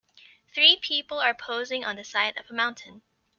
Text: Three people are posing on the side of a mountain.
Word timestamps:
Three 0.55 0.77
people 0.77 1.19
are 1.19 1.35
posing 1.35 1.85
on 1.85 1.95
the 1.95 2.03
side 2.03 2.35
of 2.35 2.49
a 2.49 2.53
mountain. 2.55 3.03